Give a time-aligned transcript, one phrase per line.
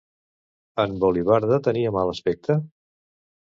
[0.83, 2.61] En Volivarda tenia mal aspecte?